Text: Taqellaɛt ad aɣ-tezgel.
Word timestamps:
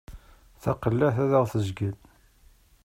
Taqellaɛt 0.61 1.17
ad 1.23 1.31
aɣ-tezgel. 1.39 1.95